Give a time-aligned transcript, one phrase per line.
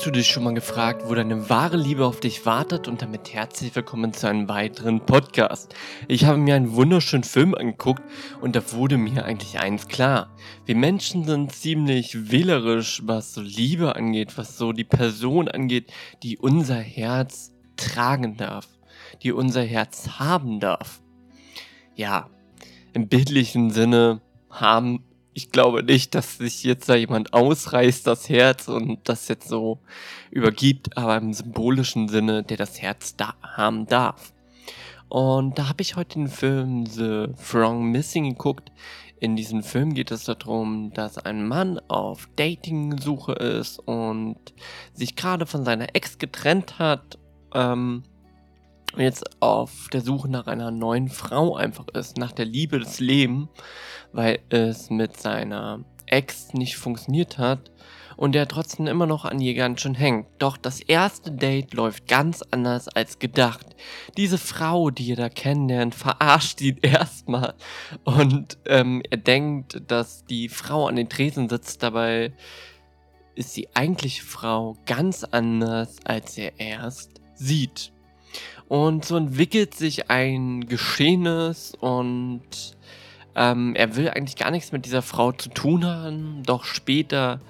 [0.00, 3.34] Hast du dich schon mal gefragt, wo deine wahre Liebe auf dich wartet und damit
[3.34, 5.74] herzlich willkommen zu einem weiteren Podcast.
[6.08, 8.02] Ich habe mir einen wunderschönen Film angeguckt
[8.40, 10.34] und da wurde mir eigentlich eins klar.
[10.64, 15.92] Wir Menschen sind ziemlich wählerisch, was so Liebe angeht, was so die Person angeht,
[16.22, 18.68] die unser Herz tragen darf,
[19.22, 21.02] die unser Herz haben darf.
[21.94, 22.30] Ja,
[22.94, 28.68] im bildlichen Sinne haben ich glaube nicht, dass sich jetzt da jemand ausreißt, das Herz,
[28.68, 29.78] und das jetzt so
[30.30, 34.32] übergibt, aber im symbolischen Sinne, der das Herz da haben darf.
[35.08, 38.70] Und da habe ich heute den Film The Wrong Missing geguckt.
[39.18, 44.38] In diesem Film geht es darum, dass ein Mann auf Dating-Suche ist und
[44.94, 47.18] sich gerade von seiner Ex getrennt hat.
[47.52, 48.04] Ähm,
[48.96, 53.48] jetzt auf der Suche nach einer neuen Frau einfach ist, nach der Liebe des Lebens,
[54.12, 57.70] weil es mit seiner Ex nicht funktioniert hat
[58.16, 60.26] und er trotzdem immer noch an ihr ganz schön hängt.
[60.38, 63.66] Doch das erste Date läuft ganz anders als gedacht.
[64.16, 67.54] Diese Frau, die ihr da kennenlernt, verarscht ihn erstmal
[68.04, 72.32] und ähm, er denkt, dass die Frau an den Tresen sitzt, dabei
[73.36, 77.92] ist die eigentliche Frau ganz anders, als er erst sieht.
[78.70, 82.40] Und so entwickelt sich ein Geschehenes und
[83.34, 87.40] ähm, er will eigentlich gar nichts mit dieser Frau zu tun haben, doch später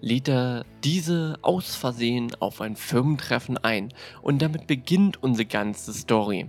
[0.00, 3.92] lädt er diese aus Versehen auf ein Firmentreffen ein.
[4.22, 6.46] Und damit beginnt unsere ganze Story.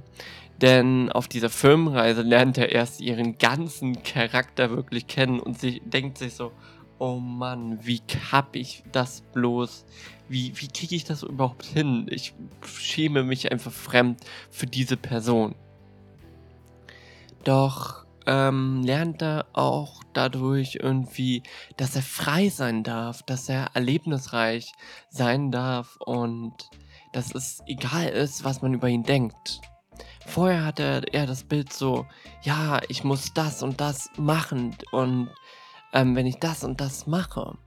[0.62, 6.20] Denn auf dieser Firmenreise lernt er erst ihren ganzen Charakter wirklich kennen und sich, denkt
[6.20, 6.52] sich so,
[7.02, 8.00] oh Mann, wie
[8.32, 9.86] hab ich das bloß?
[10.30, 12.06] Wie, wie kriege ich das überhaupt hin?
[12.12, 14.22] Ich schäme mich einfach fremd
[14.52, 15.56] für diese Person.
[17.44, 21.42] Doch ähm, lernt er auch dadurch irgendwie,
[21.76, 24.72] dass er frei sein darf, dass er erlebnisreich
[25.10, 26.54] sein darf und
[27.14, 29.60] dass es egal ist, was man über ihn denkt.
[30.28, 32.06] Vorher hatte er das Bild so,
[32.44, 35.30] ja, ich muss das und das machen und
[35.94, 37.58] ähm, wenn ich das und das mache,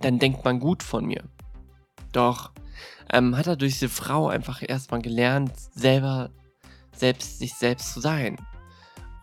[0.00, 1.24] dann denkt man gut von mir.
[2.12, 2.52] Doch
[3.12, 6.30] ähm, hat er durch diese Frau einfach erstmal gelernt, selber
[6.92, 8.36] selbst sich selbst zu sein.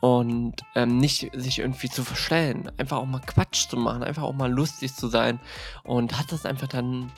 [0.02, 2.70] Und ähm, nicht sich irgendwie zu verstellen.
[2.78, 5.40] Einfach auch mal Quatsch zu machen, einfach auch mal lustig zu sein.
[5.84, 7.12] Und hat das einfach dann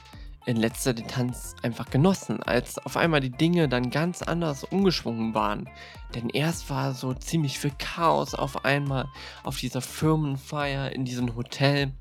[0.48, 5.70] in letzter Distanz einfach genossen, als auf einmal die Dinge dann ganz anders umgeschwungen waren.
[6.16, 9.10] Denn erst war so ziemlich viel Chaos auf einmal
[9.44, 11.92] auf dieser Firmenfeier in diesem Hotel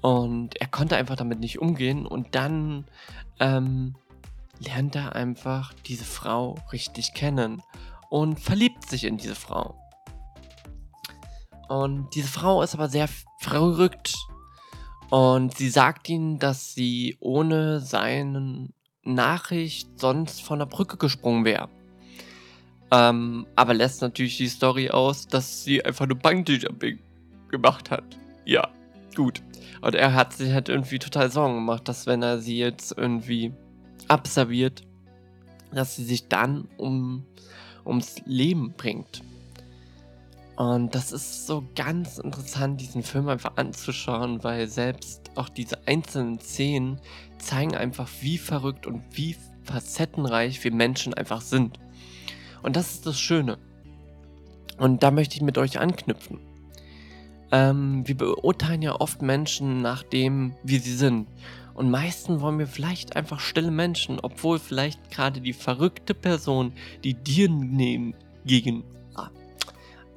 [0.00, 2.86] und er konnte einfach damit nicht umgehen und dann
[3.38, 3.94] ähm,
[4.58, 7.62] lernt er einfach diese Frau richtig kennen
[8.08, 9.76] und verliebt sich in diese Frau.
[11.68, 14.16] Und diese Frau ist aber sehr verrückt
[15.10, 18.68] und sie sagt ihm, dass sie ohne seine
[19.02, 21.68] Nachricht sonst von der Brücke gesprungen wäre.
[22.92, 26.98] Ähm, aber lässt natürlich die Story aus, dass sie einfach nur Bungee-Jumping
[27.50, 28.04] gemacht hat.
[28.44, 28.68] Ja,
[29.14, 29.42] gut.
[29.80, 33.52] Und er hat sich halt irgendwie total Sorgen gemacht, dass wenn er sie jetzt irgendwie
[34.08, 34.82] abserviert,
[35.72, 37.24] dass sie sich dann um,
[37.84, 39.22] ums Leben bringt.
[40.60, 46.38] Und das ist so ganz interessant, diesen Film einfach anzuschauen, weil selbst auch diese einzelnen
[46.38, 47.00] Szenen
[47.38, 51.80] zeigen einfach, wie verrückt und wie facettenreich wir Menschen einfach sind.
[52.62, 53.56] Und das ist das Schöne.
[54.76, 56.40] Und da möchte ich mit euch anknüpfen.
[57.52, 61.26] Ähm, wir beurteilen ja oft Menschen nach dem, wie sie sind.
[61.72, 67.14] Und meistens wollen wir vielleicht einfach stille Menschen, obwohl vielleicht gerade die verrückte Person, die
[67.14, 68.12] dir neben,
[68.44, 68.84] gegen,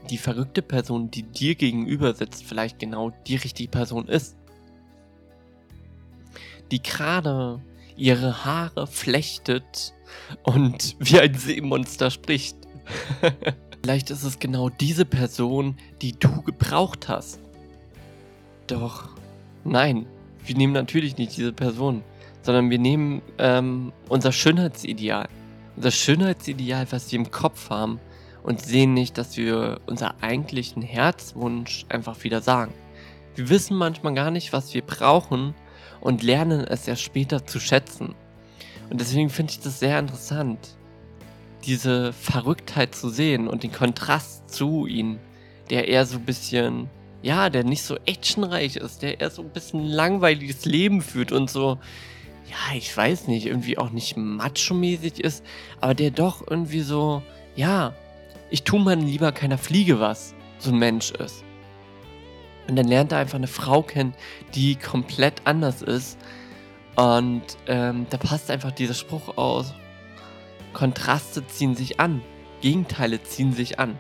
[0.10, 4.36] die verrückte Person, die dir gegenüber sitzt, vielleicht genau die richtige Person ist.
[6.72, 7.62] Die gerade
[7.96, 9.94] ihre Haare flechtet
[10.44, 12.58] und wie ein Seemonster spricht.
[13.82, 17.40] vielleicht ist es genau diese Person, die du gebraucht hast.
[18.68, 19.10] Doch,
[19.64, 20.06] nein,
[20.46, 22.04] wir nehmen natürlich nicht diese Person,
[22.42, 25.28] sondern wir nehmen ähm, unser Schönheitsideal.
[25.76, 28.00] Unser Schönheitsideal, was wir im Kopf haben,
[28.44, 32.74] und sehen nicht, dass wir unser eigentlichen Herzwunsch einfach wieder sagen.
[33.36, 35.56] Wir wissen manchmal gar nicht, was wir brauchen
[36.02, 38.14] und lernen es erst später zu schätzen.
[38.90, 40.60] Und deswegen finde ich das sehr interessant,
[41.66, 45.20] diese Verrücktheit zu sehen und den Kontrast zu ihnen,
[45.70, 46.90] der eher so ein bisschen,
[47.22, 51.50] ja, der nicht so actionreich ist, der eher so ein bisschen langweiliges Leben führt und
[51.50, 51.80] so,
[52.50, 55.44] ja, ich weiß nicht, irgendwie auch nicht macho-mäßig ist,
[55.80, 57.24] aber der doch irgendwie so,
[57.56, 57.94] ja,
[58.54, 61.44] ich tue man lieber keiner Fliege was, so ein Mensch ist.
[62.68, 64.14] Und dann lernt er einfach eine Frau kennen,
[64.54, 66.20] die komplett anders ist
[66.96, 69.74] Und ähm, da passt einfach dieser Spruch aus.
[70.74, 72.22] Kontraste ziehen sich an.
[72.62, 73.98] Gegenteile ziehen sich an.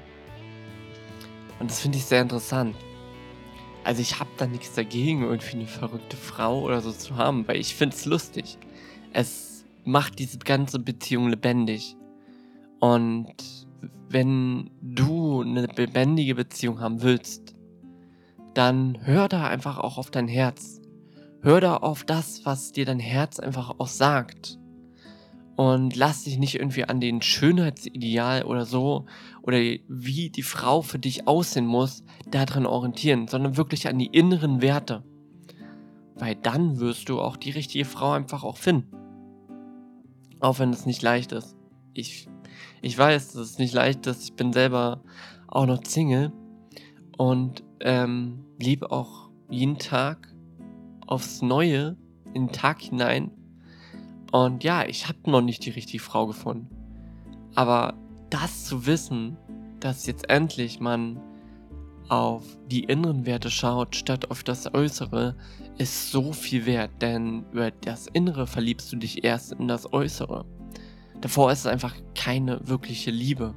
[1.59, 2.75] Und das finde ich sehr interessant.
[3.83, 7.57] Also ich habe da nichts dagegen, irgendwie eine verrückte Frau oder so zu haben, weil
[7.57, 8.59] ich finde es lustig.
[9.13, 11.95] Es macht diese ganze Beziehung lebendig.
[12.79, 13.33] Und
[14.13, 17.55] wenn du eine lebendige Beziehung haben willst,
[18.53, 20.79] dann hör da einfach auch auf dein Herz.
[21.41, 24.59] Hör da auf das, was dir dein Herz einfach auch sagt.
[25.55, 29.05] Und lass dich nicht irgendwie an den Schönheitsideal oder so
[29.41, 34.61] oder wie die Frau für dich aussehen muss, daran orientieren, sondern wirklich an die inneren
[34.61, 35.03] Werte.
[36.15, 38.95] Weil dann wirst du auch die richtige Frau einfach auch finden.
[40.39, 41.55] Auch wenn es nicht leicht ist.
[41.93, 42.27] Ich,
[42.81, 44.23] ich weiß, dass es nicht leicht ist.
[44.23, 45.01] Ich bin selber
[45.47, 46.31] auch noch Single
[47.17, 50.33] und ähm, liebe auch jeden Tag
[51.05, 51.97] aufs Neue
[52.33, 53.31] in den Tag hinein.
[54.31, 56.67] Und ja, ich habe noch nicht die richtige Frau gefunden.
[57.55, 57.93] Aber
[58.29, 59.37] das zu wissen,
[59.79, 61.19] dass jetzt endlich man
[62.09, 65.35] auf die inneren Werte schaut, statt auf das Äußere,
[65.77, 70.45] ist so viel wert, denn über das Innere verliebst du dich erst in das Äußere.
[71.21, 73.55] Davor ist es einfach keine wirkliche Liebe.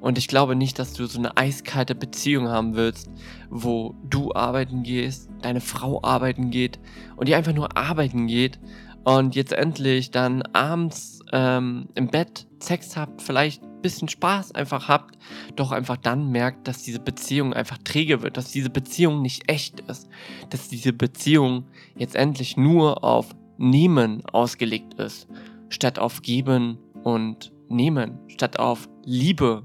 [0.00, 3.10] Und ich glaube nicht, dass du so eine eiskalte Beziehung haben willst,
[3.48, 6.78] wo du arbeiten gehst, deine Frau arbeiten geht
[7.16, 8.58] und die einfach nur arbeiten geht
[9.04, 14.88] und jetzt endlich dann abends ähm, im Bett Sex habt, vielleicht ein bisschen Spaß einfach
[14.88, 15.18] habt,
[15.56, 19.80] doch einfach dann merkt, dass diese Beziehung einfach träge wird, dass diese Beziehung nicht echt
[19.80, 20.08] ist,
[20.50, 21.64] dass diese Beziehung
[21.96, 25.28] jetzt endlich nur auf Nehmen ausgelegt ist,
[25.68, 29.64] statt auf Geben und Nehmen, statt auf Liebe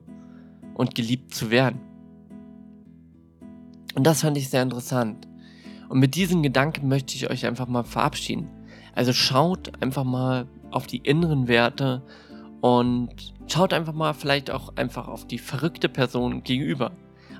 [0.75, 1.80] und geliebt zu werden.
[3.95, 5.27] Und das fand ich sehr interessant.
[5.88, 8.47] Und mit diesen Gedanken möchte ich euch einfach mal verabschieden.
[8.94, 12.03] Also schaut einfach mal auf die inneren Werte
[12.62, 16.92] und schaut einfach mal vielleicht auch einfach auf die verrückte Person gegenüber.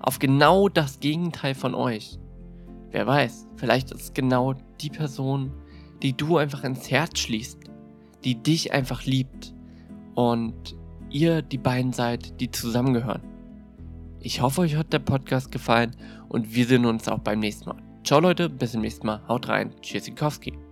[0.02, 2.18] Auf genau das Gegenteil von euch.
[2.90, 5.52] Wer weiß, vielleicht ist es genau die Person,
[6.02, 7.60] die du einfach ins Herz schließt,
[8.24, 9.54] die dich einfach liebt
[10.16, 10.76] und
[11.10, 13.22] ihr die beiden seid, die zusammengehören.
[14.20, 15.96] Ich hoffe, euch hat der Podcast gefallen
[16.28, 17.82] und wir sehen uns auch beim nächsten Mal.
[18.04, 19.22] Ciao Leute, bis zum nächsten Mal.
[19.28, 19.72] Haut rein.
[19.82, 20.69] Tschüssikowski.